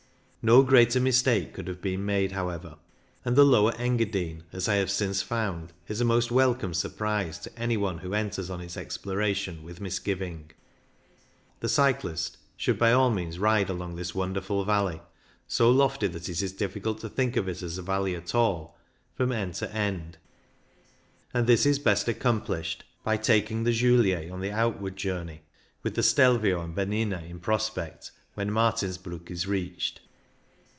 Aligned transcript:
No 0.43 0.63
greater 0.63 0.99
mistake 0.99 1.53
could 1.53 1.67
have 1.67 1.83
been 1.83 2.03
made, 2.03 2.31
however, 2.31 2.79
and 3.23 3.35
the 3.35 3.45
Lower 3.45 3.73
Engadine, 3.75 4.41
as 4.51 4.67
I 4.67 4.73
have 4.77 4.89
since 4.89 5.21
found, 5.21 5.71
is 5.87 6.01
a 6.01 6.03
most 6.03 6.31
welcome 6.31 6.73
sur 6.73 6.89
prise 6.89 7.37
to 7.41 7.59
any 7.59 7.77
one 7.77 7.99
who 7.99 8.15
enters 8.15 8.49
on 8.49 8.59
its 8.59 8.75
explora 8.75 9.35
tion 9.35 9.61
with 9.61 9.79
misgiving. 9.79 10.49
The 11.59 11.69
cyclist 11.69 12.37
should 12.57 12.79
by 12.79 12.91
all 12.91 13.11
means 13.11 13.37
ride 13.37 13.69
along 13.69 13.95
this 13.97 14.15
wonderful 14.15 14.65
valley— 14.65 14.99
so 15.47 15.69
lofty 15.69 16.07
that 16.07 16.27
it 16.27 16.41
is 16.41 16.51
difficult 16.53 16.99
to 17.01 17.07
think 17.09 17.35
of 17.37 17.47
it 17.47 17.61
as 17.61 17.77
a 17.77 17.83
valley 17.83 18.15
at 18.15 18.33
all— 18.33 18.75
from 19.15 19.31
end 19.31 19.53
to 19.61 19.71
end, 19.71 20.17
and 21.35 21.45
this 21.45 21.67
is 21.67 21.77
best 21.77 22.07
accomplished 22.07 22.83
by 23.03 23.15
taking 23.15 23.63
the 23.63 23.69
Julier 23.79 24.33
on 24.33 24.41
the 24.41 24.51
outward 24.51 24.95
journey, 24.95 25.43
with 25.83 25.93
the 25.93 26.01
Stelvio 26.01 26.63
and 26.63 26.73
Bernina 26.73 27.19
in 27.29 27.39
prospect 27.39 28.09
when 28.33 28.49
Martinsbruck 28.49 29.29
is 29.29 29.45
reached. 29.45 30.01